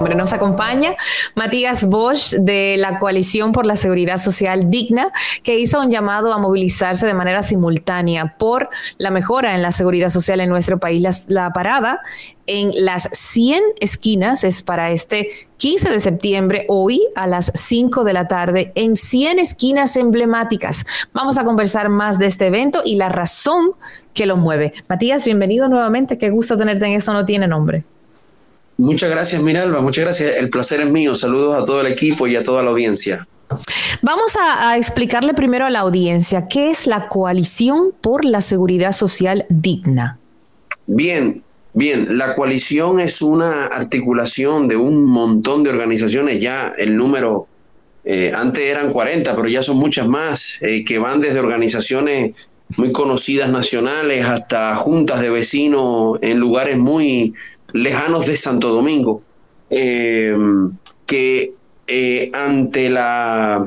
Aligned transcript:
Nos 0.00 0.32
acompaña 0.32 0.96
Matías 1.34 1.86
Bosch 1.86 2.34
de 2.34 2.76
la 2.78 2.98
Coalición 2.98 3.52
por 3.52 3.66
la 3.66 3.76
Seguridad 3.76 4.18
Social 4.18 4.70
Digna, 4.70 5.08
que 5.42 5.58
hizo 5.58 5.80
un 5.80 5.90
llamado 5.90 6.32
a 6.32 6.38
movilizarse 6.38 7.06
de 7.06 7.14
manera 7.14 7.42
simultánea 7.42 8.36
por 8.38 8.70
la 8.98 9.10
mejora 9.10 9.54
en 9.54 9.62
la 9.62 9.72
seguridad 9.72 10.08
social 10.10 10.40
en 10.40 10.48
nuestro 10.48 10.78
país. 10.78 11.26
La, 11.28 11.50
parada 11.52 12.00
en 12.46 12.72
las 12.74 13.08
100 13.12 13.62
esquinas 13.80 14.44
es 14.44 14.62
para 14.62 14.90
este 14.90 15.28
15 15.58 15.90
de 15.90 16.00
septiembre, 16.00 16.66
hoy 16.68 17.02
a 17.14 17.26
las 17.26 17.52
5 17.54 18.04
de 18.04 18.12
la 18.12 18.28
tarde, 18.28 18.72
en 18.74 18.96
100 18.96 19.38
esquinas 19.38 19.96
emblemáticas. 19.96 20.84
Vamos 21.12 21.38
a 21.38 21.44
conversar 21.44 21.88
más 21.88 22.18
de 22.18 22.26
este 22.26 22.46
evento 22.46 22.82
y 22.84 22.96
la 22.96 23.08
razón 23.08 23.72
que 24.12 24.26
lo 24.26 24.36
mueve. 24.36 24.74
Matías, 24.88 25.24
bienvenido 25.24 25.68
nuevamente. 25.68 26.18
Qué 26.18 26.30
gusto 26.30 26.56
tenerte 26.56 26.86
en 26.86 26.92
esto, 26.92 27.12
no 27.12 27.24
tiene 27.24 27.48
nombre. 27.48 27.84
Muchas 28.76 29.10
gracias, 29.10 29.42
Miralba. 29.42 29.80
Muchas 29.80 30.04
gracias. 30.04 30.36
El 30.36 30.50
placer 30.50 30.80
es 30.80 30.90
mío. 30.90 31.14
Saludos 31.14 31.62
a 31.62 31.64
todo 31.64 31.80
el 31.80 31.86
equipo 31.86 32.26
y 32.26 32.36
a 32.36 32.42
toda 32.42 32.62
la 32.62 32.70
audiencia. 32.70 33.26
Vamos 34.02 34.36
a, 34.40 34.76
explicarle 34.76 35.34
primero 35.34 35.66
a 35.66 35.70
la 35.70 35.80
audiencia 35.80 36.48
qué 36.48 36.70
es 36.70 36.86
la 36.86 37.08
Coalición 37.08 37.92
por 38.00 38.24
la 38.24 38.40
Seguridad 38.40 38.92
Social 38.92 39.46
Digna. 39.48 40.18
Bien, 40.86 41.42
bien. 41.72 42.18
La 42.18 42.34
coalición 42.34 43.00
es 43.00 43.22
una 43.22 43.66
articulación 43.66 44.66
de 44.66 44.76
un 44.76 45.04
montón 45.04 45.62
de 45.62 45.70
organizaciones. 45.70 46.40
Ya 46.40 46.74
el 46.76 46.96
número, 46.96 47.46
eh, 48.04 48.32
antes 48.34 48.64
eran 48.64 48.92
40, 48.92 49.36
pero 49.36 49.48
ya 49.48 49.62
son 49.62 49.76
muchas 49.76 50.08
más, 50.08 50.60
eh, 50.62 50.84
que 50.84 50.98
van 50.98 51.20
desde 51.20 51.38
organizaciones 51.40 52.34
muy 52.76 52.92
conocidas 52.92 53.50
nacionales 53.50 54.24
hasta 54.24 54.74
juntas 54.74 55.20
de 55.20 55.30
vecinos 55.30 56.18
en 56.22 56.40
lugares 56.40 56.76
muy 56.76 57.34
lejanos 57.74 58.26
de 58.26 58.36
Santo 58.36 58.68
Domingo, 58.68 59.22
eh, 59.68 60.34
que 61.04 61.52
eh, 61.86 62.30
ante 62.32 62.88
la 62.88 63.66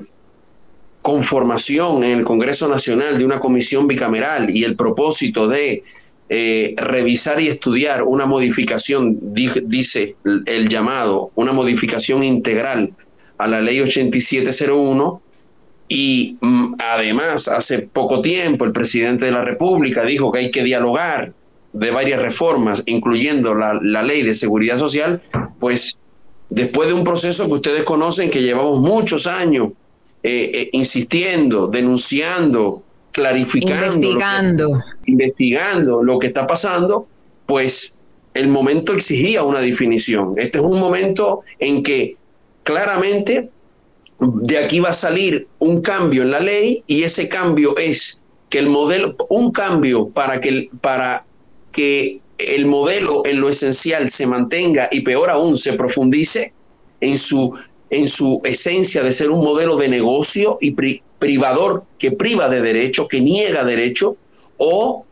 conformación 1.01 2.03
en 2.03 2.19
el 2.19 2.23
Congreso 2.23 2.67
Nacional 2.67 3.17
de 3.17 3.25
una 3.25 3.39
comisión 3.39 3.85
bicameral 3.85 4.55
y 4.55 4.63
el 4.63 4.75
propósito 4.75 5.47
de 5.47 5.83
eh, 6.29 6.73
revisar 6.77 7.39
y 7.41 7.49
estudiar 7.49 8.03
una 8.03 8.25
modificación, 8.25 9.17
dice 9.33 10.15
el 10.45 10.69
llamado, 10.69 11.31
una 11.35 11.51
modificación 11.51 12.23
integral 12.23 12.93
a 13.37 13.47
la 13.47 13.61
ley 13.61 13.81
8701, 13.81 15.21
y 15.89 16.37
mm, 16.41 16.75
además 16.79 17.47
hace 17.47 17.79
poco 17.79 18.21
tiempo 18.21 18.65
el 18.65 18.71
presidente 18.71 19.25
de 19.25 19.31
la 19.31 19.43
República 19.43 20.03
dijo 20.03 20.31
que 20.31 20.39
hay 20.39 20.49
que 20.49 20.63
dialogar 20.63 21.33
de 21.79 21.91
varias 21.91 22.21
reformas, 22.21 22.83
incluyendo 22.85 23.53
la, 23.53 24.03
ley 24.03 24.23
de 24.23 24.33
seguridad 24.33 24.77
social, 24.77 25.21
pues 25.59 25.97
después 26.49 26.87
de 26.87 26.93
un 26.93 27.03
proceso 27.03 27.45
que 27.45 27.53
ustedes 27.53 27.83
conocen 27.83 28.29
que 28.29 28.41
llevamos 28.41 28.79
muchos 28.79 29.27
años 29.27 29.69
eh, 30.23 30.51
eh, 30.53 30.69
insistiendo, 30.73 31.67
denunciando, 31.67 32.83
clarificando, 33.11 33.85
investigando. 33.85 34.83
investigando 35.05 36.03
lo 36.03 36.19
que 36.19 36.27
está 36.27 36.47
pasando, 36.47 37.07
pues 37.45 37.99
el 38.33 38.47
momento 38.47 38.93
exigía 38.93 39.43
una 39.43 39.59
definición. 39.59 40.35
Este 40.37 40.57
es 40.57 40.63
un 40.63 40.79
momento 40.79 41.41
en 41.59 41.83
que 41.83 42.17
claramente 42.63 43.49
de 44.19 44.57
aquí 44.57 44.79
va 44.79 44.89
a 44.89 44.93
salir 44.93 45.47
un 45.59 45.81
cambio 45.81 46.23
en 46.23 46.31
la 46.31 46.39
ley 46.39 46.83
y 46.87 47.03
ese 47.03 47.29
cambio 47.29 47.77
es 47.77 48.23
que 48.49 48.59
el 48.59 48.69
modelo, 48.69 49.15
un 49.29 49.51
cambio 49.51 50.09
para 50.09 50.39
que, 50.39 50.69
para 50.81 51.26
que 51.77 52.21
el 52.39 52.65
modelo 52.65 53.23
en 53.23 53.39
lo 53.39 53.49
esencial 53.49 54.09
se 54.09 54.25
mantenga 54.25 54.89
y 54.91 55.01
peor 55.01 55.29
aún 55.29 55.55
se 55.55 55.73
profundice 55.73 56.51
en 57.01 57.19
su, 57.19 57.53
en 57.91 58.07
su 58.07 58.41
esencia 58.43 59.03
de 59.03 59.11
ser 59.11 59.29
un 59.29 59.43
modelo 59.43 59.77
de 59.77 59.87
negocio 59.87 60.57
y 60.59 60.75
privador 61.19 61.83
que 61.99 62.11
priva 62.13 62.49
de 62.49 62.61
derecho, 62.61 63.07
que 63.07 63.21
niega 63.21 63.63
derecho, 63.63 64.17
o, 64.57 65.05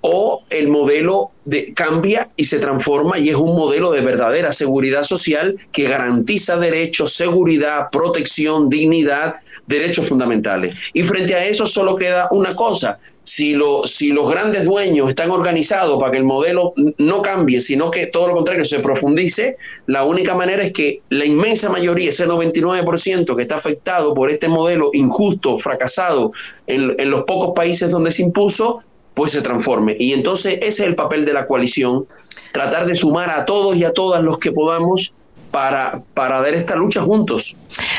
o 0.00 0.44
el 0.50 0.68
modelo 0.68 1.30
de, 1.44 1.72
cambia 1.74 2.30
y 2.36 2.44
se 2.44 2.58
transforma 2.58 3.18
y 3.18 3.30
es 3.30 3.36
un 3.36 3.56
modelo 3.56 3.90
de 3.90 4.00
verdadera 4.00 4.52
seguridad 4.52 5.02
social 5.02 5.56
que 5.72 5.88
garantiza 5.88 6.56
derechos, 6.56 7.14
seguridad, 7.14 7.88
protección, 7.90 8.68
dignidad, 8.68 9.36
derechos 9.66 10.08
fundamentales. 10.08 10.76
Y 10.92 11.02
frente 11.02 11.34
a 11.34 11.46
eso 11.46 11.66
solo 11.66 11.96
queda 11.96 12.28
una 12.30 12.54
cosa, 12.54 12.98
si, 13.28 13.52
lo, 13.52 13.84
si 13.84 14.12
los 14.12 14.30
grandes 14.30 14.64
dueños 14.64 15.10
están 15.10 15.30
organizados 15.30 16.00
para 16.00 16.12
que 16.12 16.16
el 16.16 16.24
modelo 16.24 16.72
no 16.96 17.20
cambie, 17.20 17.60
sino 17.60 17.90
que 17.90 18.06
todo 18.06 18.28
lo 18.28 18.34
contrario 18.34 18.64
se 18.64 18.80
profundice, 18.80 19.58
la 19.86 20.04
única 20.04 20.34
manera 20.34 20.62
es 20.62 20.72
que 20.72 21.02
la 21.10 21.26
inmensa 21.26 21.68
mayoría, 21.68 22.08
ese 22.08 22.26
99% 22.26 23.36
que 23.36 23.42
está 23.42 23.56
afectado 23.56 24.14
por 24.14 24.30
este 24.30 24.48
modelo 24.48 24.90
injusto, 24.94 25.58
fracasado 25.58 26.32
en, 26.66 26.94
en 26.98 27.10
los 27.10 27.24
pocos 27.24 27.52
países 27.54 27.90
donde 27.90 28.12
se 28.12 28.22
impuso, 28.22 28.82
pues 29.18 29.32
se 29.32 29.42
transforme. 29.42 29.96
Y 29.98 30.12
entonces 30.12 30.58
ese 30.62 30.68
es 30.68 30.80
el 30.80 30.94
papel 30.94 31.24
de 31.24 31.32
la 31.32 31.48
coalición, 31.48 32.06
tratar 32.52 32.86
de 32.86 32.94
sumar 32.94 33.30
a 33.30 33.44
todos 33.44 33.74
y 33.74 33.82
a 33.82 33.92
todas 33.92 34.22
los 34.22 34.38
que 34.38 34.52
podamos 34.52 35.12
para, 35.58 36.04
para 36.14 36.40
dar 36.40 36.54
esta 36.54 36.76
lucha 36.76 37.02
juntos. 37.02 37.56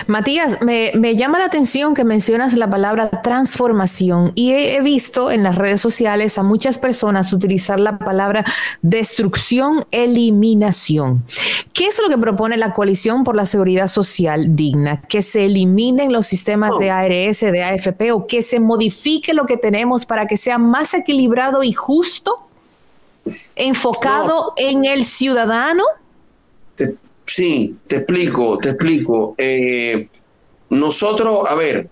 Matías, 0.07 0.59
me, 0.61 1.15
llama 1.17 1.39
la 1.39 1.45
atención 1.45 1.93
que 1.93 2.05
mencionas 2.05 2.53
la 2.53 2.69
palabra 2.69 3.09
transformación 3.09 4.31
y 4.33 4.53
he, 4.53 4.79
visto 4.79 5.29
en 5.29 5.43
las 5.43 5.57
redes 5.57 5.81
sociales 5.81 6.37
a 6.37 6.43
muchas 6.43 6.77
personas 6.77 7.33
utilizar 7.33 7.81
la 7.81 7.97
palabra 7.97 8.45
destrucción, 8.81 9.83
eliminación. 9.91 11.25
¿Qué 11.73 11.87
es 11.87 11.99
lo 12.01 12.07
que 12.07 12.17
propone 12.17 12.55
la 12.55 12.71
coalición 12.71 13.25
por 13.25 13.35
la 13.35 13.45
seguridad 13.45 13.87
social 13.87 14.55
digna? 14.55 15.01
¿Que 15.01 15.21
se 15.21 15.43
eliminen 15.43 16.13
los 16.13 16.27
sistemas 16.27 16.79
de 16.79 16.91
ARS, 16.91 17.41
de 17.41 17.61
AFP 17.61 18.13
o 18.13 18.25
que 18.25 18.41
se 18.41 18.61
modifique 18.61 19.33
lo 19.33 19.45
que 19.45 19.57
tenemos 19.57 20.05
para 20.05 20.27
que 20.27 20.37
sea 20.37 20.57
más 20.57 20.93
equilibrado 20.93 21.61
y 21.61 21.73
justo? 21.73 22.45
enfocado 23.55 24.53
en 24.55 24.85
el 24.85 25.03
ciudadano? 25.03 25.83
Sí, 27.29 27.75
te 27.85 27.97
explico, 27.97 28.57
te 28.57 28.69
explico. 28.69 29.35
Eh, 29.37 30.09
nosotros, 30.71 31.47
a 31.47 31.53
ver, 31.53 31.87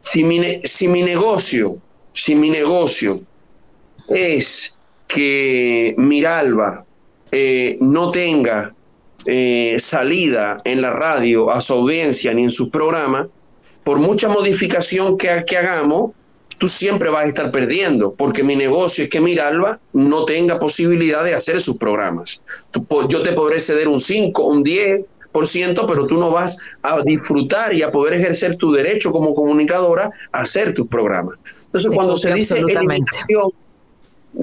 si 0.00 0.24
mi, 0.24 0.60
si 0.64 0.88
mi 0.88 1.02
negocio, 1.02 1.78
si 2.12 2.34
mi 2.34 2.50
negocio 2.50 3.20
es 4.08 4.80
que 5.06 5.94
Miralba 5.96 6.84
eh, 7.30 7.78
no 7.80 8.10
tenga 8.10 8.74
eh, 9.26 9.76
salida 9.78 10.56
en 10.64 10.82
la 10.82 10.92
radio 10.92 11.52
a 11.52 11.60
su 11.60 11.74
audiencia 11.74 12.34
ni 12.34 12.42
en 12.42 12.50
sus 12.50 12.70
programas, 12.70 13.28
por 13.84 13.98
mucha 14.00 14.28
modificación 14.28 15.16
que, 15.16 15.44
que 15.46 15.56
hagamos, 15.56 16.10
tú 16.60 16.68
siempre 16.68 17.08
vas 17.08 17.24
a 17.24 17.26
estar 17.26 17.50
perdiendo, 17.50 18.12
porque 18.12 18.44
mi 18.44 18.54
negocio 18.54 19.02
es 19.02 19.08
que 19.08 19.18
Miralba 19.18 19.80
no 19.94 20.26
tenga 20.26 20.58
posibilidad 20.58 21.24
de 21.24 21.34
hacer 21.34 21.58
sus 21.58 21.78
programas. 21.78 22.42
yo 23.08 23.22
te 23.22 23.32
podré 23.32 23.60
ceder 23.60 23.88
un 23.88 23.98
5, 23.98 24.44
un 24.44 24.62
10%, 24.62 25.06
pero 25.88 26.06
tú 26.06 26.18
no 26.18 26.30
vas 26.30 26.58
a 26.82 27.00
disfrutar 27.02 27.72
y 27.72 27.80
a 27.80 27.90
poder 27.90 28.20
ejercer 28.20 28.56
tu 28.56 28.72
derecho 28.72 29.10
como 29.10 29.34
comunicadora 29.34 30.10
a 30.30 30.40
hacer 30.40 30.74
tus 30.74 30.86
programas. 30.86 31.38
Entonces, 31.64 31.90
cuando 31.94 32.14
se 32.14 32.34
dice 32.34 32.58
eliminación, 32.58 33.52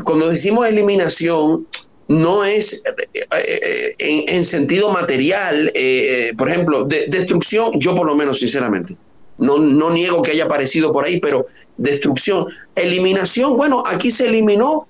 cuando 0.04 0.30
decimos 0.30 0.68
eliminación, 0.68 1.68
no 2.08 2.44
es 2.44 2.84
eh, 3.12 3.96
eh, 4.00 4.26
en, 4.28 4.44
sentido 4.44 4.92
material, 4.92 5.72
eh, 5.76 6.34
por 6.36 6.50
ejemplo, 6.50 6.86
de, 6.86 7.06
destrucción, 7.10 7.74
yo 7.80 7.96
por 7.96 8.08
lo 8.08 8.16
menos, 8.16 8.40
sinceramente, 8.40 8.96
no, 9.38 9.58
no 9.58 9.90
niego 9.92 10.22
que 10.22 10.32
haya 10.32 10.46
aparecido 10.46 10.92
por 10.92 11.06
ahí, 11.06 11.20
pero 11.20 11.48
destrucción. 11.78 12.48
Eliminación, 12.76 13.58
bueno, 13.58 13.84
aquí 13.86 14.12
se 14.12 14.28
eliminó 14.28 14.88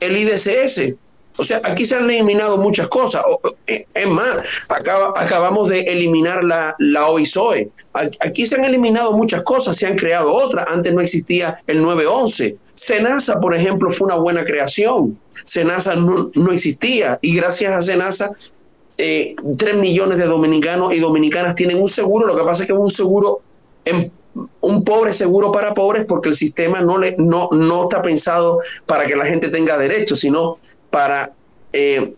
el 0.00 0.16
IDCS, 0.16 0.94
O 1.36 1.44
sea, 1.44 1.60
aquí 1.64 1.84
se 1.84 1.96
han 1.96 2.10
eliminado 2.10 2.56
muchas 2.56 2.88
cosas. 2.88 3.22
Eh, 3.66 3.86
es 3.94 4.08
más, 4.08 4.38
acabamos 4.68 5.68
de 5.68 5.80
eliminar 5.80 6.42
la, 6.44 6.74
la 6.78 7.06
OISOE. 7.08 7.70
Aquí 7.92 8.44
se 8.44 8.56
han 8.56 8.64
eliminado 8.64 9.16
muchas 9.16 9.42
cosas, 9.42 9.76
se 9.76 9.86
han 9.86 9.96
creado 9.96 10.32
otras. 10.32 10.66
Antes 10.68 10.92
no 10.92 11.00
existía 11.00 11.62
el 11.66 11.82
911. 11.82 12.56
Senasa, 12.74 13.40
por 13.40 13.54
ejemplo, 13.54 13.90
fue 13.90 14.06
una 14.06 14.16
buena 14.16 14.44
creación. 14.44 15.18
Senasa 15.44 15.94
no, 15.94 16.30
no 16.34 16.52
existía 16.52 17.18
y 17.22 17.34
gracias 17.34 17.72
a 17.72 17.80
Senasa 17.80 18.32
eh, 18.98 19.34
3 19.56 19.76
millones 19.76 20.18
de 20.18 20.26
dominicanos 20.26 20.92
y 20.92 21.00
dominicanas 21.00 21.54
tienen 21.54 21.80
un 21.80 21.88
seguro. 21.88 22.26
Lo 22.26 22.36
que 22.36 22.44
pasa 22.44 22.62
es 22.62 22.66
que 22.66 22.74
es 22.74 22.78
un 22.78 22.90
seguro 22.90 23.40
en 23.84 24.12
un 24.60 24.84
pobre 24.84 25.12
seguro 25.12 25.50
para 25.52 25.74
pobres 25.74 26.04
porque 26.06 26.28
el 26.28 26.34
sistema 26.34 26.80
no, 26.80 26.98
le, 26.98 27.16
no, 27.18 27.48
no 27.52 27.84
está 27.84 28.02
pensado 28.02 28.60
para 28.86 29.06
que 29.06 29.16
la 29.16 29.26
gente 29.26 29.48
tenga 29.48 29.76
derechos, 29.76 30.20
sino 30.20 30.58
para, 30.90 31.32
eh, 31.72 32.14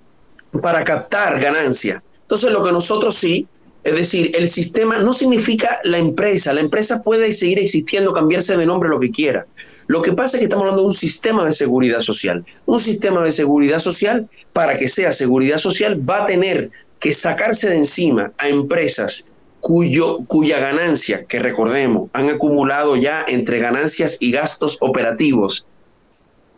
para 0.60 0.84
captar 0.84 1.40
ganancia. 1.40 2.02
Entonces 2.22 2.52
lo 2.52 2.62
que 2.62 2.72
nosotros 2.72 3.14
sí, 3.14 3.46
es 3.84 3.94
decir, 3.94 4.30
el 4.34 4.48
sistema 4.48 4.98
no 4.98 5.12
significa 5.12 5.80
la 5.84 5.98
empresa, 5.98 6.52
la 6.52 6.60
empresa 6.60 7.02
puede 7.02 7.32
seguir 7.32 7.58
existiendo, 7.58 8.12
cambiarse 8.12 8.56
de 8.56 8.66
nombre 8.66 8.88
lo 8.88 9.00
que 9.00 9.10
quiera. 9.10 9.46
Lo 9.88 10.02
que 10.02 10.12
pasa 10.12 10.36
es 10.36 10.40
que 10.40 10.44
estamos 10.44 10.62
hablando 10.62 10.82
de 10.82 10.88
un 10.88 10.94
sistema 10.94 11.44
de 11.44 11.52
seguridad 11.52 12.00
social. 12.00 12.44
Un 12.64 12.78
sistema 12.78 13.22
de 13.22 13.32
seguridad 13.32 13.80
social, 13.80 14.28
para 14.52 14.78
que 14.78 14.86
sea 14.86 15.12
seguridad 15.12 15.58
social, 15.58 16.08
va 16.08 16.24
a 16.24 16.26
tener 16.26 16.70
que 17.00 17.12
sacarse 17.12 17.70
de 17.70 17.78
encima 17.78 18.32
a 18.38 18.48
empresas 18.48 19.31
cuyo, 19.62 20.24
cuya 20.26 20.58
ganancia, 20.58 21.24
que 21.24 21.38
recordemos, 21.38 22.10
han 22.12 22.28
acumulado 22.28 22.96
ya 22.96 23.24
entre 23.28 23.60
ganancias 23.60 24.16
y 24.18 24.32
gastos 24.32 24.76
operativos 24.80 25.66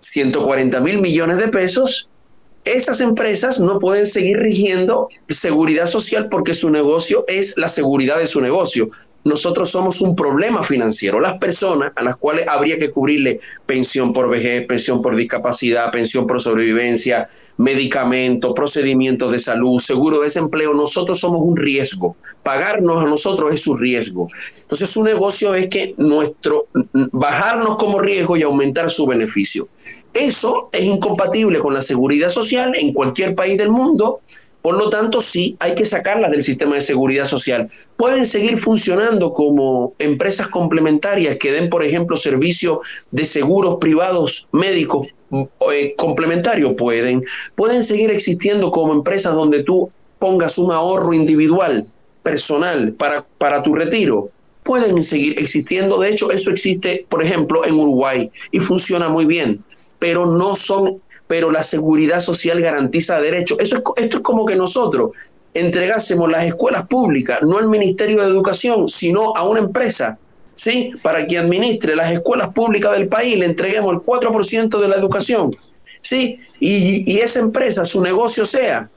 140 0.01 0.81
mil 0.81 1.03
millones 1.03 1.37
de 1.37 1.49
pesos, 1.49 2.09
esas 2.65 3.03
empresas 3.03 3.61
no 3.61 3.79
pueden 3.79 4.07
seguir 4.07 4.39
rigiendo 4.39 5.09
seguridad 5.29 5.85
social 5.85 6.29
porque 6.31 6.55
su 6.55 6.71
negocio 6.71 7.27
es 7.29 7.59
la 7.59 7.69
seguridad 7.69 8.19
de 8.19 8.27
su 8.27 8.41
negocio 8.41 8.91
nosotros 9.25 9.71
somos 9.71 10.01
un 10.03 10.15
problema 10.15 10.63
financiero. 10.63 11.19
Las 11.19 11.39
personas 11.39 11.93
a 11.97 12.03
las 12.03 12.17
cuales 12.17 12.47
habría 12.47 12.79
que 12.79 12.91
cubrirle 12.91 13.41
pensión 13.67 14.13
por 14.13 14.29
vejez, 14.29 14.67
pensión 14.67 15.03
por 15.03 15.17
discapacidad, 15.17 15.91
pensión 15.91 16.27
por 16.27 16.41
sobrevivencia, 16.41 17.29
medicamentos, 17.57 18.53
procedimientos 18.55 19.33
de 19.33 19.39
salud, 19.39 19.79
seguro 19.79 20.19
de 20.19 20.25
desempleo, 20.25 20.75
nosotros 20.75 21.19
somos 21.19 21.41
un 21.43 21.57
riesgo. 21.57 22.17
Pagarnos 22.43 23.03
a 23.03 23.07
nosotros 23.07 23.53
es 23.55 23.67
un 23.67 23.81
riesgo. 23.81 24.29
Entonces 24.63 24.91
su 24.91 25.03
negocio 25.03 25.55
es 25.55 25.69
que 25.69 25.95
nuestro 25.97 26.67
bajarnos 26.93 27.77
como 27.77 28.01
riesgo 28.01 28.37
y 28.37 28.43
aumentar 28.43 28.91
su 28.91 29.07
beneficio. 29.07 29.69
Eso 30.13 30.69
es 30.73 30.83
incompatible 30.83 31.59
con 31.59 31.75
la 31.75 31.81
seguridad 31.81 32.29
social 32.29 32.73
en 32.77 32.93
cualquier 32.93 33.35
país 33.35 33.59
del 33.59 33.71
mundo 33.71 34.21
por 34.65 34.79
lo 34.79 34.89
tanto, 34.89 35.21
sí, 35.21 35.59
hay 35.61 35.75
que 35.75 35.85
sacarlas 35.85 36.31
del 36.31 36.43
sistema 36.43 36.77
de 36.77 36.81
seguridad 36.81 37.27
social. 37.27 37.71
Pueden 37.99 38.25
seguir 38.25 38.57
funcionando 38.57 39.35
como 39.35 39.93
empresas 39.99 40.49
complementarias 40.49 41.37
que 41.37 41.53
den, 41.53 41.69
por 41.69 41.85
ejemplo, 41.85 42.17
servicios 42.17 42.79
de 43.11 43.27
seguros 43.27 43.77
privados 43.79 44.49
médicos 44.53 45.09
eh, 45.71 45.95
complementarios. 45.99 46.73
Pueden. 46.79 47.27
Pueden 47.55 47.83
seguir 47.83 48.11
existiendo 48.11 48.71
como 48.71 48.95
empresas 48.95 49.35
donde 49.35 49.65
tú 49.65 49.91
pongas 50.19 50.57
un 50.57 50.73
ahorro 50.73 51.13
individual, 51.13 51.87
personal, 52.23 52.95
para, 52.95 53.23
para 53.37 53.63
tu 53.63 53.75
retiro 53.75 54.31
pueden 54.63 55.03
seguir 55.03 55.39
existiendo. 55.39 56.01
De 56.01 56.09
hecho, 56.09 56.31
eso 56.31 56.51
existe, 56.51 57.05
por 57.11 57.23
ejemplo, 57.23 57.67
en 57.67 57.75
Uruguay 57.75 58.31
y 58.51 58.61
funciona 58.61 59.11
muy 59.11 59.27
bien, 59.27 59.63
pero 59.99 60.25
no 60.25 60.57
son 60.57 61.03
pero 61.27 61.51
la 61.51 61.63
seguridad 61.63 62.21
social 62.21 62.61
garantiza 62.61 63.21
derechos. 63.21 63.59
Eso 63.61 63.77
es, 63.77 63.83
esto 63.97 64.17
es 64.19 64.23
como 64.23 64.45
que 64.45 64.57
nosotros 64.57 65.13
entregásemos 65.55 66.31
las 66.31 66.45
escuelas 66.45 66.87
públicas, 66.87 67.39
no 67.43 67.59
al 67.59 67.69
Ministerio 67.69 68.23
de 68.23 68.29
Educación, 68.29 68.89
sino 68.89 69.37
a 69.37 69.45
una 69.45 69.61
empresa, 69.61 70.19
¿sí? 70.55 70.93
Para 71.03 71.27
que 71.27 71.39
administre 71.39 71.95
las 71.95 72.13
escuelas 72.13 72.53
públicas 72.53 72.93
del 72.93 73.09
país, 73.09 73.39
le 73.39 73.47
entreguemos 73.47 73.93
el 73.95 74.01
4% 74.01 74.81
de 74.81 74.89
la 74.89 74.97
educación, 74.97 75.55
¿sí? 76.01 76.41
Y, 76.59 77.11
y, 77.11 77.19
esa 77.19 77.41
empresa, 77.41 77.85
su 77.85 78.01
negocio 78.01 78.45
sea 78.45 78.91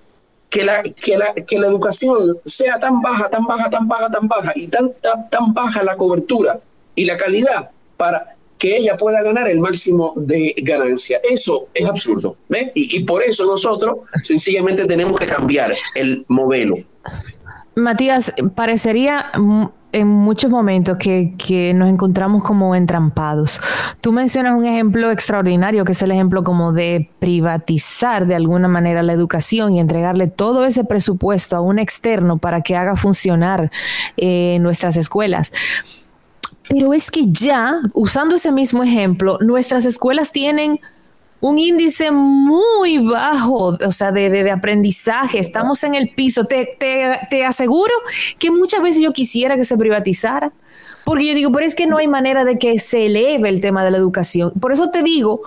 que 0.49 0.63
la, 0.63 0.81
que, 0.83 1.17
la, 1.17 1.33
que 1.33 1.59
la 1.59 1.67
educación 1.67 2.39
sea 2.45 2.79
tan 2.79 3.01
baja, 3.01 3.29
tan 3.29 3.45
baja, 3.45 3.69
tan 3.69 3.87
baja, 3.87 4.09
tan 4.09 4.27
baja, 4.27 4.51
y 4.55 4.67
tan, 4.67 4.91
tan, 5.01 5.29
tan 5.29 5.53
baja 5.53 5.83
la 5.83 5.95
cobertura 5.95 6.59
y 6.95 7.05
la 7.05 7.17
calidad 7.17 7.69
para 7.97 8.36
que 8.57 8.77
ella 8.77 8.97
pueda 8.97 9.21
ganar 9.23 9.47
el 9.47 9.59
máximo 9.59 10.13
de 10.15 10.53
ganancia. 10.57 11.19
Eso 11.29 11.67
es 11.73 11.85
absurdo. 11.85 12.37
Y, 12.73 13.03
por 13.03 13.23
eso 13.23 13.45
nosotros 13.45 13.97
sencillamente 14.23 14.85
tenemos 14.85 15.19
que 15.19 15.27
cambiar 15.27 15.73
el 15.95 16.25
modelo. 16.27 16.77
Matías, 17.75 18.33
parecería 18.55 19.31
en 19.91 20.07
muchos 20.07 20.49
momentos 20.49 20.97
que, 20.97 21.35
que, 21.37 21.73
nos 21.73 21.89
encontramos 21.89 22.43
como 22.43 22.75
entrampados. 22.75 23.61
Tú 24.01 24.11
mencionas 24.11 24.57
un 24.57 24.65
ejemplo 24.65 25.11
extraordinario, 25.11 25.85
que 25.85 25.91
es 25.91 26.01
el 26.01 26.11
ejemplo 26.11 26.43
como 26.43 26.73
de 26.73 27.09
privatizar 27.19 28.25
de 28.25 28.35
alguna 28.35 28.67
manera 28.67 29.03
la 29.03 29.13
educación 29.13 29.73
y 29.73 29.79
entregarle 29.79 30.27
todo 30.27 30.65
ese 30.65 30.83
presupuesto 30.83 31.55
a 31.55 31.61
un 31.61 31.79
externo 31.79 32.37
para 32.37 32.61
que 32.61 32.75
haga 32.75 32.95
funcionar 32.95 33.71
eh, 34.17 34.57
nuestras 34.59 34.97
escuelas. 34.97 35.51
Pero 36.69 36.93
es 36.93 37.09
que 37.11 37.25
ya, 37.31 37.79
usando 37.93 38.35
ese 38.35 38.51
mismo 38.51 38.83
ejemplo, 38.83 39.37
nuestras 39.41 39.85
escuelas 39.85 40.31
tienen 40.31 40.79
un 41.39 41.59
índice 41.59 42.11
muy 42.11 42.97
bajo, 42.97 43.77
o 43.85 43.91
sea, 43.91 44.11
de, 44.11 44.49
aprendizaje, 44.51 45.39
estamos 45.39 45.83
en 45.83 45.95
el 45.95 46.09
piso. 46.09 46.45
Te, 46.45 46.77
te, 47.29 47.45
aseguro 47.45 47.93
que 48.39 48.51
muchas 48.51 48.81
veces 48.81 49.01
yo 49.01 49.13
quisiera 49.13 49.55
que 49.55 49.63
se 49.63 49.77
privatizara, 49.77 50.51
porque 51.05 51.25
yo 51.25 51.35
digo, 51.35 51.51
pero 51.51 51.65
es 51.65 51.75
que 51.75 51.85
no 51.85 51.97
hay 51.97 52.07
manera 52.07 52.43
de 52.43 52.57
que 52.57 52.79
se 52.79 53.05
eleve 53.05 53.49
el 53.49 53.61
tema 53.61 53.85
de 53.85 53.91
la 53.91 53.97
educación. 53.97 54.51
Por 54.59 54.71
eso 54.71 54.89
te 54.89 55.03
digo 55.03 55.41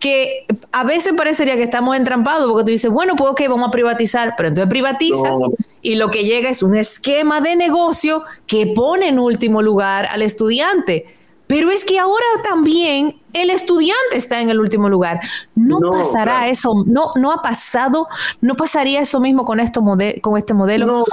que 0.00 0.46
a 0.72 0.84
veces 0.84 1.12
parecería 1.12 1.56
que 1.56 1.62
estamos 1.62 1.96
entrampados 1.96 2.50
porque 2.50 2.64
tú 2.64 2.70
dices, 2.70 2.90
bueno, 2.90 3.14
pues 3.16 3.30
ok, 3.30 3.42
vamos 3.48 3.68
a 3.68 3.70
privatizar, 3.70 4.34
pero 4.36 4.48
entonces 4.48 4.68
privatizas 4.68 5.38
y 5.84 5.96
lo 5.96 6.10
que 6.10 6.24
llega 6.24 6.48
es 6.48 6.62
un 6.62 6.74
esquema 6.74 7.42
de 7.42 7.56
negocio 7.56 8.24
que 8.46 8.72
pone 8.74 9.08
en 9.10 9.18
último 9.18 9.60
lugar 9.60 10.06
al 10.06 10.22
estudiante. 10.22 11.14
Pero 11.46 11.70
es 11.70 11.84
que 11.84 11.98
ahora 11.98 12.24
también 12.42 13.20
el 13.34 13.50
estudiante 13.50 14.16
está 14.16 14.40
en 14.40 14.48
el 14.48 14.60
último 14.60 14.88
lugar. 14.88 15.20
No, 15.54 15.78
pasará 15.80 16.48
eso, 16.48 16.72
no, 16.86 17.12
no 17.16 17.30
ha 17.32 17.42
pasado, 17.42 18.08
no 18.40 18.56
pasaría 18.56 19.02
eso 19.02 19.20
mismo 19.20 19.44
con, 19.44 19.60
esto 19.60 19.84
con 20.22 20.38
este 20.38 20.54
modelo. 20.54 21.04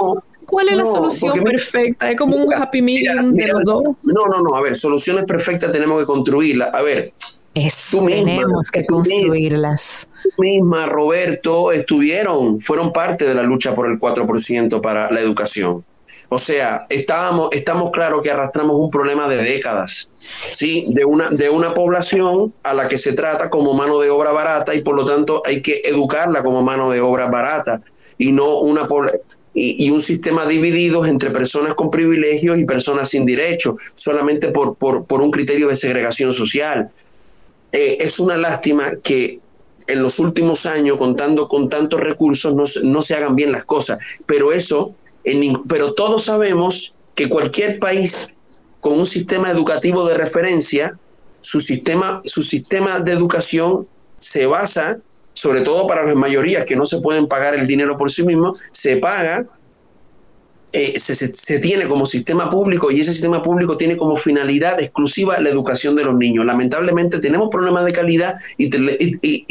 ¿Cuál 0.52 0.68
es 0.68 0.76
la 0.76 0.84
solución 0.84 1.42
perfecta? 1.42 2.10
Es 2.10 2.16
como 2.18 2.36
un 2.36 2.52
happy 2.52 2.82
medium 2.82 3.32
de 3.32 3.46
los 3.46 3.64
dos. 3.64 3.84
No, 4.02 4.26
no, 4.28 4.42
no. 4.42 4.54
A 4.54 4.60
ver, 4.60 4.76
soluciones 4.76 5.24
perfectas 5.24 5.72
tenemos 5.72 5.98
que 5.98 6.04
construirlas. 6.04 6.74
A 6.74 6.82
ver, 6.82 7.14
eso, 7.54 8.04
tenemos 8.04 8.70
que 8.70 8.84
construirlas. 8.84 10.10
Tú 10.22 10.42
misma, 10.42 10.84
Roberto, 10.84 11.72
estuvieron, 11.72 12.60
fueron 12.60 12.92
parte 12.92 13.24
de 13.24 13.34
la 13.34 13.44
lucha 13.44 13.74
por 13.74 13.90
el 13.90 13.98
4% 13.98 14.82
para 14.82 15.10
la 15.10 15.20
educación. 15.20 15.86
O 16.28 16.36
sea, 16.36 16.84
estábamos, 16.90 17.48
estamos 17.52 17.90
claros 17.90 18.20
que 18.20 18.30
arrastramos 18.30 18.76
un 18.78 18.90
problema 18.90 19.28
de 19.28 19.36
décadas, 19.36 20.10
¿sí? 20.18 20.84
De 20.92 21.06
una, 21.06 21.30
de 21.30 21.48
una 21.48 21.72
población 21.72 22.52
a 22.62 22.74
la 22.74 22.88
que 22.88 22.98
se 22.98 23.14
trata 23.14 23.48
como 23.48 23.72
mano 23.72 24.00
de 24.00 24.10
obra 24.10 24.32
barata 24.32 24.74
y 24.74 24.82
por 24.82 24.96
lo 24.96 25.06
tanto 25.06 25.42
hay 25.46 25.62
que 25.62 25.80
educarla 25.82 26.42
como 26.42 26.62
mano 26.62 26.90
de 26.90 27.00
obra 27.00 27.28
barata 27.28 27.80
y 28.18 28.32
no 28.32 28.58
una 28.58 28.86
y, 29.54 29.90
un 29.90 30.00
sistema 30.00 30.46
dividido 30.46 31.04
entre 31.04 31.30
personas 31.30 31.74
con 31.74 31.90
privilegios 31.90 32.58
y 32.58 32.64
personas 32.64 33.10
sin 33.10 33.26
derechos, 33.26 33.76
solamente 33.94 34.48
por, 34.48 34.76
por, 34.76 35.04
por 35.04 35.20
un 35.20 35.30
criterio 35.30 35.68
de 35.68 35.76
segregación 35.76 36.32
social. 36.32 36.90
Eh, 37.70 37.98
es 38.00 38.18
una 38.18 38.36
lástima 38.36 38.92
que 39.02 39.40
en 39.86 40.02
los 40.02 40.18
últimos 40.18 40.66
años, 40.66 40.96
contando 40.96 41.48
con 41.48 41.68
tantos 41.68 42.00
recursos, 42.00 42.54
no, 42.54 42.64
no 42.88 43.02
se 43.02 43.14
hagan 43.14 43.36
bien 43.36 43.52
las 43.52 43.64
cosas. 43.64 43.98
Pero 44.26 44.52
eso, 44.52 44.94
en, 45.24 45.62
pero 45.64 45.94
todos 45.94 46.24
sabemos 46.24 46.94
que 47.14 47.28
cualquier 47.28 47.78
país 47.78 48.34
con 48.80 48.98
un 48.98 49.06
sistema 49.06 49.50
educativo 49.50 50.06
de 50.06 50.16
referencia, 50.16 50.98
su 51.40 51.60
sistema, 51.60 52.22
su 52.24 52.42
sistema 52.42 53.00
de 53.00 53.12
educación 53.12 53.86
se 54.18 54.46
basa, 54.46 54.98
sobre 55.32 55.62
todo 55.62 55.86
para 55.86 56.04
las 56.04 56.14
mayorías 56.14 56.64
que 56.64 56.76
no 56.76 56.84
se 56.84 57.00
pueden 57.00 57.26
pagar 57.26 57.54
el 57.54 57.66
dinero 57.66 57.96
por 57.96 58.10
sí 58.10 58.24
mismos, 58.24 58.60
se 58.70 58.96
paga 58.96 59.46
eh, 60.74 60.98
se, 60.98 61.58
tiene 61.58 61.86
como 61.86 62.06
sistema 62.06 62.48
público 62.48 62.90
y 62.90 63.00
ese 63.00 63.12
sistema 63.12 63.42
público 63.42 63.76
tiene 63.76 63.98
como 63.98 64.16
finalidad 64.16 64.80
exclusiva 64.80 65.38
la 65.38 65.50
educación 65.50 65.94
de 65.96 66.04
los 66.04 66.14
niños. 66.14 66.46
Lamentablemente 66.46 67.20
tenemos 67.20 67.50
problemas 67.50 67.84
de 67.84 67.92
calidad 67.92 68.36
y, 68.56 68.70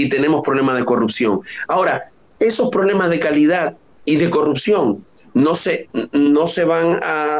tenemos 0.09 0.41
problemas 0.41 0.77
de 0.77 0.85
corrupción. 0.85 1.41
Ahora, 1.67 2.09
esos 2.39 2.71
problemas 2.71 3.11
de 3.11 3.19
calidad 3.19 3.77
y 4.03 4.15
de 4.15 4.31
corrupción 4.31 5.05
no 5.35 5.53
se, 5.53 5.89
no 6.11 6.47
se 6.47 6.65
van 6.65 6.99
a, 7.03 7.39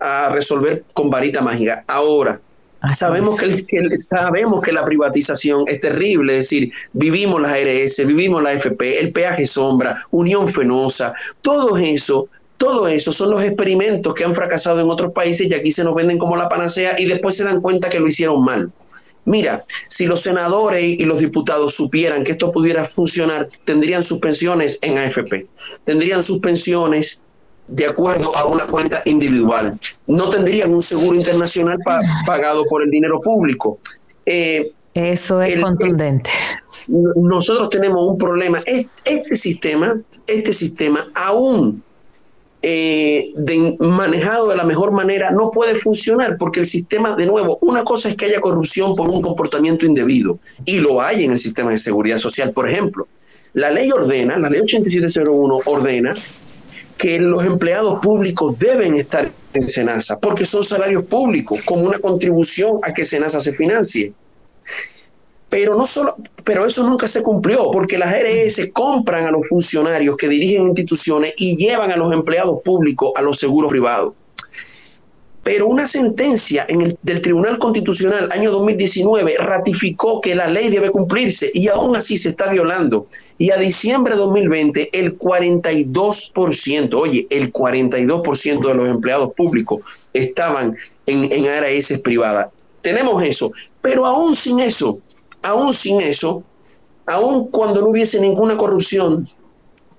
a 0.00 0.30
resolver 0.30 0.82
con 0.92 1.08
varita 1.08 1.40
mágica. 1.40 1.84
Ahora, 1.86 2.40
Sabemos 2.94 3.40
que, 3.40 3.98
sabemos 3.98 4.60
que 4.60 4.72
la 4.72 4.84
privatización 4.84 5.64
es 5.66 5.80
terrible, 5.80 6.38
es 6.38 6.44
decir, 6.44 6.72
vivimos 6.92 7.40
las 7.40 7.52
ARS, 7.52 8.06
vivimos 8.06 8.42
la 8.42 8.52
FP, 8.52 9.00
el 9.00 9.10
peaje 9.10 9.46
sombra, 9.46 10.06
Unión 10.10 10.48
Fenosa, 10.48 11.12
todo 11.42 11.76
eso, 11.76 12.28
todo 12.56 12.86
eso 12.86 13.12
son 13.12 13.32
los 13.32 13.42
experimentos 13.42 14.14
que 14.14 14.24
han 14.24 14.34
fracasado 14.34 14.80
en 14.80 14.88
otros 14.88 15.12
países 15.12 15.48
y 15.48 15.54
aquí 15.54 15.72
se 15.72 15.82
nos 15.82 15.94
venden 15.94 16.18
como 16.18 16.36
la 16.36 16.48
panacea 16.48 16.98
y 16.98 17.06
después 17.06 17.36
se 17.36 17.44
dan 17.44 17.60
cuenta 17.60 17.88
que 17.88 17.98
lo 17.98 18.06
hicieron 18.06 18.44
mal. 18.44 18.70
Mira, 19.24 19.64
si 19.88 20.06
los 20.06 20.20
senadores 20.20 20.82
y 20.82 21.04
los 21.04 21.18
diputados 21.18 21.74
supieran 21.74 22.24
que 22.24 22.32
esto 22.32 22.50
pudiera 22.50 22.84
funcionar, 22.84 23.48
tendrían 23.64 24.02
sus 24.02 24.20
pensiones 24.20 24.78
en 24.80 24.98
AFP, 24.98 25.46
tendrían 25.84 26.22
sus 26.22 26.38
pensiones 26.38 27.20
de 27.68 27.86
acuerdo 27.86 28.34
a 28.36 28.46
una 28.46 28.66
cuenta 28.66 29.02
individual. 29.04 29.78
No 30.06 30.30
tendrían 30.30 30.72
un 30.72 30.82
seguro 30.82 31.16
internacional 31.16 31.78
pagado 32.26 32.64
por 32.64 32.82
el 32.82 32.90
dinero 32.90 33.20
público. 33.20 33.78
Eh, 34.24 34.72
Eso 34.94 35.40
es 35.42 35.60
contundente. 35.60 36.30
nosotros 36.88 37.68
tenemos 37.70 38.02
un 38.02 38.16
problema. 38.16 38.62
Este, 39.04 39.36
sistema, 39.36 40.00
este 40.26 40.52
sistema, 40.52 41.08
aún 41.14 41.82
eh, 42.62 43.32
manejado 43.80 44.48
de 44.48 44.56
la 44.56 44.64
mejor 44.64 44.90
manera, 44.92 45.30
no 45.30 45.50
puede 45.50 45.74
funcionar 45.76 46.36
porque 46.38 46.60
el 46.60 46.66
sistema, 46.66 47.14
de 47.14 47.26
nuevo, 47.26 47.58
una 47.60 47.84
cosa 47.84 48.08
es 48.08 48.16
que 48.16 48.26
haya 48.26 48.40
corrupción 48.40 48.96
por 48.96 49.10
un 49.10 49.20
comportamiento 49.20 49.84
indebido 49.84 50.38
y 50.64 50.78
lo 50.78 51.02
hay 51.02 51.24
en 51.24 51.32
el 51.32 51.38
sistema 51.38 51.70
de 51.70 51.78
seguridad 51.78 52.18
social. 52.18 52.52
Por 52.52 52.68
ejemplo, 52.68 53.06
la 53.52 53.70
ley 53.70 53.90
ordena, 53.92 54.38
la 54.38 54.48
ley 54.48 54.60
8701 54.60 55.58
ordena 55.66 56.14
que 56.98 57.20
los 57.20 57.44
empleados 57.44 58.00
públicos 58.00 58.58
deben 58.58 58.96
estar 58.96 59.30
en 59.54 59.68
Senasa, 59.68 60.18
porque 60.18 60.44
son 60.44 60.62
salarios 60.64 61.04
públicos, 61.04 61.60
como 61.64 61.82
una 61.82 61.98
contribución 61.98 62.80
a 62.82 62.92
que 62.92 63.04
Senasa 63.04 63.40
se 63.40 63.52
financie. 63.52 64.12
Pero, 65.48 65.76
no 65.76 65.86
solo, 65.86 66.16
pero 66.44 66.66
eso 66.66 66.86
nunca 66.86 67.06
se 67.06 67.22
cumplió, 67.22 67.70
porque 67.70 67.96
las 67.96 68.12
RS 68.12 68.70
compran 68.72 69.26
a 69.26 69.30
los 69.30 69.48
funcionarios 69.48 70.16
que 70.16 70.28
dirigen 70.28 70.66
instituciones 70.66 71.32
y 71.38 71.56
llevan 71.56 71.90
a 71.90 71.96
los 71.96 72.12
empleados 72.12 72.60
públicos 72.62 73.12
a 73.16 73.22
los 73.22 73.38
seguros 73.38 73.70
privados. 73.70 74.12
Pero 75.48 75.66
una 75.66 75.86
sentencia 75.86 76.66
en 76.68 76.82
el, 76.82 76.98
del 77.00 77.22
Tribunal 77.22 77.56
Constitucional 77.56 78.28
año 78.32 78.50
2019 78.50 79.36
ratificó 79.38 80.20
que 80.20 80.34
la 80.34 80.46
ley 80.46 80.68
debe 80.68 80.90
cumplirse 80.90 81.50
y 81.54 81.68
aún 81.68 81.96
así 81.96 82.18
se 82.18 82.28
está 82.28 82.50
violando. 82.50 83.06
Y 83.38 83.50
a 83.50 83.56
diciembre 83.56 84.12
de 84.12 84.18
2020 84.18 84.90
el 84.92 85.18
42%, 85.18 86.94
oye, 87.00 87.26
el 87.30 87.50
42% 87.50 88.68
de 88.68 88.74
los 88.74 88.90
empleados 88.90 89.32
públicos 89.32 90.10
estaban 90.12 90.76
en, 91.06 91.32
en 91.32 91.46
ARS 91.46 91.98
privadas. 92.04 92.48
Tenemos 92.82 93.22
eso, 93.22 93.50
pero 93.80 94.04
aún 94.04 94.36
sin 94.36 94.60
eso, 94.60 95.00
aún 95.40 95.72
sin 95.72 96.02
eso, 96.02 96.44
aún 97.06 97.48
cuando 97.50 97.80
no 97.80 97.86
hubiese 97.86 98.20
ninguna 98.20 98.58
corrupción, 98.58 99.26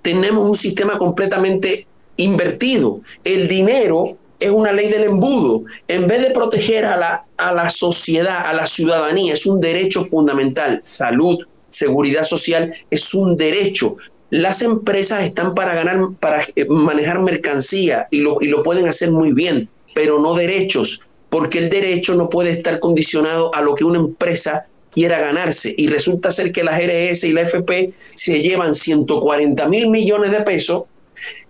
tenemos 0.04 0.48
un 0.48 0.56
sistema 0.56 1.00
completamente 1.00 1.88
invertido. 2.18 3.02
El 3.24 3.48
dinero 3.48 4.19
es 4.40 4.50
una 4.50 4.72
ley 4.72 4.90
del 4.90 5.04
embudo. 5.04 5.64
En 5.88 6.08
vez 6.08 6.22
de 6.22 6.32
proteger 6.32 6.86
a 6.86 6.98
la, 6.98 7.26
a 7.38 7.54
la 7.54 7.70
sociedad, 7.70 8.46
a 8.46 8.54
la 8.54 8.66
ciudadanía, 8.66 9.34
es 9.34 9.46
un 9.46 9.60
derecho 9.60 10.06
fundamental. 10.06 10.80
Salud, 10.84 11.46
seguridad 11.70 12.24
social 12.24 12.74
es 12.90 13.14
un 13.14 13.36
derecho. 13.36 13.98
Las 14.30 14.62
empresas 14.62 15.24
están 15.24 15.56
para 15.56 15.74
ganar, 15.76 16.00
para 16.20 16.44
eh, 16.56 16.66
manejar 16.68 17.20
mercancía 17.20 18.08
y 18.12 18.22
lo, 18.22 18.38
y 18.42 18.48
lo 18.48 18.64
pueden 18.64 18.88
hacer 18.88 19.12
muy 19.12 19.34
bien, 19.34 19.70
pero 19.96 20.20
no 20.20 20.36
derechos, 20.36 21.02
porque 21.30 21.58
el 21.60 21.70
derecho 21.70 22.16
no 22.16 22.30
puede 22.30 22.52
estar 22.52 22.80
condicionado 22.80 23.54
a 23.56 23.62
lo 23.62 23.76
que 23.76 23.84
una 23.84 24.00
empresa 24.00 24.68
quiera 24.92 25.20
ganarse. 25.20 25.74
Y 25.78 25.88
resulta 25.88 26.32
ser 26.32 26.52
que 26.52 26.64
las 26.64 26.80
RS 26.80 27.24
y 27.26 27.34
la 27.34 27.42
FP 27.42 27.94
se 28.16 28.42
llevan 28.42 28.74
140 28.74 29.68
mil 29.68 29.90
millones 29.90 30.32
de 30.32 30.42
pesos 30.42 30.84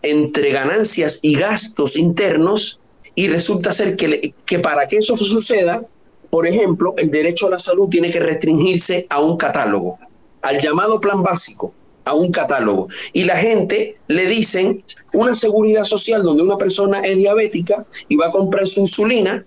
entre 0.02 0.52
ganancias 0.52 1.20
y 1.22 1.36
gastos 1.36 1.96
internos 1.96 2.79
y 3.20 3.28
resulta 3.28 3.74
ser 3.74 3.98
que, 3.98 4.34
que 4.46 4.60
para 4.60 4.88
que 4.88 4.96
eso 4.96 5.18
suceda, 5.18 5.84
por 6.30 6.48
ejemplo, 6.48 6.94
el 6.98 7.12
derecho 7.12 7.48
a 7.48 7.50
la 7.50 7.60
salud 7.60 7.90
tiene 7.90 8.12
que 8.12 8.22
restringirse 8.22 9.08
a 9.10 9.20
un 9.20 9.36
catálogo, 9.36 10.00
al 10.42 10.62
llamado 10.62 11.02
plan 11.02 11.22
básico, 11.22 11.74
a 12.06 12.14
un 12.14 12.32
catálogo. 12.32 12.88
Y 13.12 13.26
la 13.26 13.36
gente 13.36 13.98
le 14.08 14.26
dicen 14.26 14.86
una 15.12 15.36
seguridad 15.36 15.84
social 15.84 16.24
donde 16.24 16.44
una 16.44 16.58
persona 16.58 17.02
es 17.02 17.18
diabética 17.18 17.86
y 18.08 18.16
va 18.16 18.28
a 18.28 18.32
comprar 18.32 18.66
su 18.70 18.80
insulina 18.80 19.46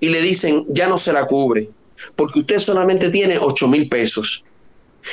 y 0.00 0.08
le 0.08 0.22
dicen 0.22 0.64
ya 0.70 0.88
no 0.88 0.96
se 0.96 1.12
la 1.12 1.26
cubre, 1.26 1.68
porque 2.16 2.38
usted 2.38 2.58
solamente 2.58 3.10
tiene 3.10 3.36
8 3.36 3.68
mil 3.68 3.86
pesos. 3.90 4.42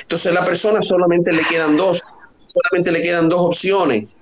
Entonces 0.04 0.34
la 0.34 0.46
persona 0.46 0.82
solamente 0.82 1.34
le 1.34 1.42
quedan 1.42 1.76
dos, 1.76 2.04
solamente 2.46 2.90
le 2.90 3.02
quedan 3.02 3.28
dos 3.28 3.42
opciones 3.42 4.16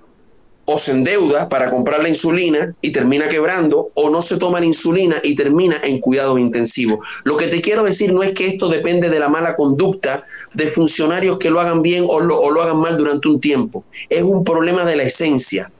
o 0.66 0.78
se 0.78 0.90
endeuda 0.90 1.48
para 1.48 1.70
comprar 1.70 2.02
la 2.02 2.08
insulina 2.08 2.74
y 2.82 2.90
termina 2.90 3.28
quebrando, 3.28 3.90
o 3.94 4.10
no 4.10 4.20
se 4.20 4.36
toma 4.36 4.60
la 4.60 4.66
insulina 4.66 5.20
y 5.22 5.36
termina 5.36 5.80
en 5.82 6.00
cuidados 6.00 6.38
intensivos. 6.38 7.06
Lo 7.24 7.36
que 7.36 7.46
te 7.46 7.62
quiero 7.62 7.84
decir 7.84 8.12
no 8.12 8.22
es 8.22 8.32
que 8.32 8.48
esto 8.48 8.68
depende 8.68 9.08
de 9.08 9.20
la 9.20 9.28
mala 9.28 9.54
conducta 9.54 10.24
de 10.54 10.66
funcionarios 10.66 11.38
que 11.38 11.50
lo 11.50 11.60
hagan 11.60 11.82
bien 11.82 12.04
o 12.08 12.20
lo, 12.20 12.40
o 12.40 12.50
lo 12.50 12.62
hagan 12.62 12.78
mal 12.78 12.96
durante 12.96 13.28
un 13.28 13.40
tiempo. 13.40 13.84
Es 14.10 14.22
un 14.22 14.42
problema 14.44 14.84
de 14.84 14.96
la 14.96 15.04
esencia. 15.04 15.70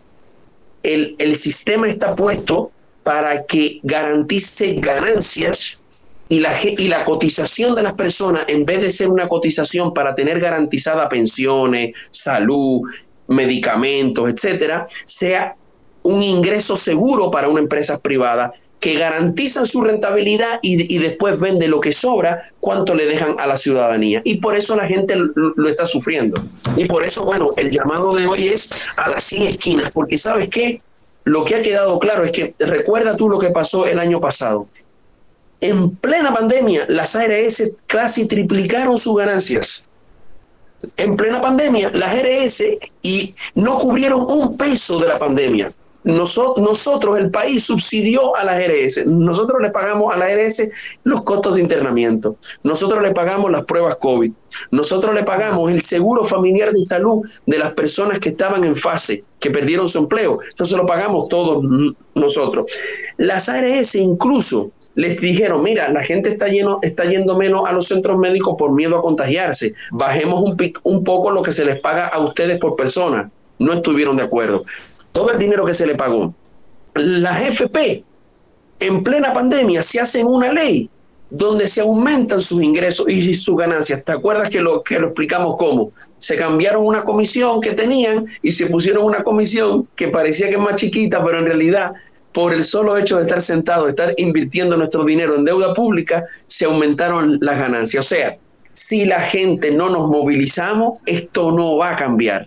El, 0.85 1.17
el 1.19 1.35
sistema 1.35 1.89
está 1.89 2.15
puesto 2.15 2.71
para 3.03 3.45
que 3.45 3.81
garantice 3.83 4.75
ganancias 4.75 5.83
y 6.29 6.41
la, 6.41 6.55
y 6.63 6.89
la 6.89 7.05
cotización 7.05 7.75
de 7.75 7.83
las 7.83 7.95
personas, 7.95 8.45
en 8.49 8.65
vez 8.65 8.81
de 8.81 8.91
ser 8.91 9.09
una 9.09 9.29
cotización 9.29 9.95
para 9.95 10.15
tener 10.15 10.41
garantizada 10.41 11.09
pensiones, 11.09 11.95
salud, 12.11 12.83
medicamentos, 13.29 14.29
etcétera, 14.31 14.87
sea 15.05 15.55
un 16.03 16.23
ingreso 16.23 16.77
seguro 16.77 17.31
para 17.31 17.49
una 17.49 17.61
empresa 17.61 17.99
privada 18.01 18.53
que 18.79 18.95
garantizan 18.95 19.67
su 19.67 19.83
rentabilidad 19.83 20.61
y, 20.63 20.99
después 20.99 21.41
vende 21.41 21.67
lo 21.67 21.81
que 21.81 21.93
sobra, 21.93 22.53
cuánto 22.61 22.95
le 22.95 23.07
dejan 23.07 23.35
a 23.39 23.47
la 23.47 23.57
ciudadanía. 23.57 24.21
Y 24.23 24.37
por 24.37 24.55
eso 24.55 24.77
la 24.77 24.87
gente 24.87 25.17
lo, 25.17 25.69
está 25.69 25.87
sufriendo. 25.87 26.41
Y 26.77 26.85
por 26.85 27.05
eso, 27.05 27.25
bueno, 27.25 27.53
el 27.57 27.71
llamado 27.71 28.15
de 28.15 28.27
hoy 28.27 28.49
es 28.49 28.81
a 28.97 29.09
las 29.09 29.25
100 29.25 29.47
esquinas, 29.47 29.91
porque 29.93 30.19
sabes 30.19 30.49
qué, 30.51 30.83
lo 31.25 31.45
que 31.45 31.57
ha 31.57 31.63
quedado 31.63 31.99
claro 31.99 32.23
es 32.23 32.31
que 32.31 32.55
recuerda 32.59 33.17
tú 33.17 33.29
lo 33.29 33.39
que 33.39 33.51
pasó 33.51 33.87
el 33.87 33.99
año 33.99 34.21
pasado. 34.21 34.69
En 35.61 35.97
plena 35.97 36.33
pandemia, 36.33 36.85
las 36.89 37.17
ARS 37.17 37.79
casi 37.87 38.29
triplicaron 38.29 38.99
sus 38.99 39.17
ganancias 39.17 39.89
en 40.97 41.17
plena 41.17 41.41
pandemia, 41.41 41.91
las 41.91 42.15
RS 42.15 42.65
y 43.03 43.35
no 43.55 43.79
cubrieron 43.79 44.27
un 44.29 44.57
peso 44.57 44.99
de 44.99 45.09
la 45.09 45.19
pandemia. 45.19 45.73
Nosotros, 46.07 47.19
el 47.19 47.33
país, 47.33 47.65
subsidió 47.65 48.37
a 48.37 48.45
las 48.45 48.61
RS. 48.65 49.07
Nosotros 49.07 49.61
le 49.61 49.71
pagamos 49.71 50.15
a 50.15 50.17
las 50.17 50.33
RS 50.33 50.71
los 51.03 51.23
costos 51.23 51.57
de 51.57 51.63
internamiento. 51.63 52.37
Nosotros 52.63 53.03
le 53.03 53.11
pagamos 53.11 53.51
las 53.51 53.65
pruebas 53.65 53.97
COVID. 53.97 54.31
Nosotros 54.71 55.13
le 55.13 55.25
pagamos 55.25 55.73
el 55.73 55.81
seguro 55.81 56.23
familiar 56.23 56.73
de 56.73 56.85
salud 56.85 57.23
de 57.45 57.59
las 57.59 57.73
personas 57.73 58.21
que 58.21 58.29
estaban 58.29 58.63
en 58.63 58.77
fase, 58.77 59.25
que 59.41 59.51
perdieron 59.51 59.89
su 59.89 59.99
empleo. 59.99 60.39
Entonces 60.49 60.77
lo 60.77 60.87
pagamos 60.87 61.29
todos 61.29 61.65
nosotros. 62.15 62.71
Las 63.17 63.49
ARS 63.49 63.97
incluso 63.97 64.71
les 64.97 65.21
dijeron, 65.21 65.63
mira, 65.63 65.89
la 65.91 66.03
gente 66.03 66.31
está, 66.31 66.49
lleno, 66.49 66.81
está 66.83 67.05
yendo 67.05 67.37
menos 67.39 67.69
a 67.69 67.73
los 67.73 67.87
centros 67.87 68.19
médicos 68.19 68.57
por 68.59 68.73
miedo 68.73 68.99
a 68.99 69.03
contagiarse. 69.03 69.75
Bajemos 69.93 70.43
un, 70.43 70.57
un 70.83 71.05
poco 71.05 71.31
lo 71.31 71.43
que 71.43 71.53
se 71.53 71.65
les 71.65 71.79
paga 71.79 72.09
a 72.09 72.19
ustedes 72.19 72.59
por 72.59 72.75
persona. 72.75 73.31
No 73.59 73.75
estuvieron 73.75 74.17
de 74.17 74.25
acuerdo 74.25 74.65
todo 75.17 75.31
el 75.31 75.39
dinero 75.39 75.65
que 75.65 75.73
se 75.73 75.87
le 75.87 75.95
pagó. 75.95 76.35
Las 76.95 77.41
FP, 77.41 78.05
en 78.81 79.03
plena 79.03 79.33
pandemia, 79.33 79.83
se 79.83 79.99
hacen 79.99 80.27
una 80.27 80.53
ley 80.53 80.91
donde 81.31 81.67
se 81.67 81.81
aumentan 81.81 82.39
sus 82.39 82.63
ingresos 82.63 83.09
y 83.09 83.35
sus 83.35 83.57
ganancias. 83.57 84.05
¿Te 84.05 84.13
acuerdas 84.13 84.51
que 84.51 84.61
lo, 84.61 84.83
que 84.83 84.99
lo 84.99 85.07
explicamos 85.07 85.57
cómo? 85.57 85.93
Se 86.19 86.37
cambiaron 86.37 86.85
una 86.85 87.03
comisión 87.03 87.63
que 87.63 87.73
tenían 87.73 88.27
y 88.43 88.53
se 88.53 88.67
pusieron 88.67 89.05
una 89.05 89.25
comisión 89.25 89.89
que 89.97 90.09
parecía 90.09 90.51
que 90.51 90.57
es 90.57 90.61
más 90.61 90.75
chiquita, 90.75 91.25
pero 91.25 91.39
en 91.39 91.47
realidad 91.47 91.95
por 92.37 92.53
el 92.53 92.65
solo 92.65 92.99
hecho 92.99 93.17
de 93.17 93.23
estar 93.23 93.41
sentado, 93.41 93.85
de 93.85 93.93
estar 93.93 94.13
invirtiendo 94.19 94.77
nuestro 94.77 95.07
dinero 95.07 95.37
en 95.37 95.47
deuda 95.47 95.73
pública, 95.73 96.27
se 96.47 96.67
aumentaron 96.67 97.39
las 97.41 97.59
ganancias. 97.59 98.05
O 98.05 98.09
sea, 98.11 98.37
si 98.75 99.07
la 99.07 99.21
gente 99.21 99.71
no 99.71 99.89
nos 99.89 100.11
movilizamos, 100.11 101.01
esto 101.07 101.51
no 101.51 101.79
va 101.79 101.93
a 101.93 101.97
cambiar. 101.97 102.47